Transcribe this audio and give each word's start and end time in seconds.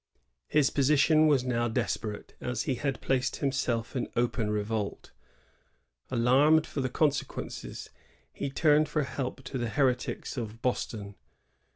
His 0.47 0.71
position 0.71 1.27
was 1.27 1.43
now 1.43 1.67
desperate, 1.67 2.33
for 2.39 2.55
he 2.55 2.73
had 2.73 3.01
placed 3.01 3.35
himself 3.35 3.95
in 3.95 4.09
open 4.15 4.49
revolt. 4.49 5.11
Alarmed 6.09 6.65
for 6.65 6.81
the 6.81 6.89
conse 6.89 7.23
quences, 7.23 7.89
he 8.33 8.49
turned 8.49 8.89
for 8.89 9.03
help 9.03 9.43
to 9.43 9.59
the 9.59 9.69
heretics 9.69 10.37
of 10.37 10.59
Boston. 10.63 11.13